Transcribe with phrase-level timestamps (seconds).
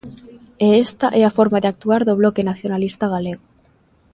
[0.65, 3.45] E esta é a forma de actuar do Bloque Nacionalista Galego.